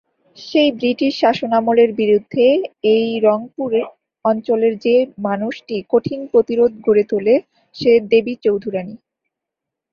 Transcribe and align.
সেই 0.37 0.69
ব্রিটিশ 0.77 1.13
শাসনামলের 1.21 1.89
বিরুদ্ধে 1.93 2.45
এই 2.93 3.07
রংপুর 3.27 3.71
অঞ্চলের 4.25 4.73
যে 4.85 4.95
মানুষটি 5.27 5.75
কঠিন 5.89 6.19
প্রতিরোধ 6.31 6.71
গড়ে 6.85 7.03
তোলে 7.11 7.35
সে 7.75 7.91
দেবী 8.11 8.33
চৌধুরাণী। 8.43 8.95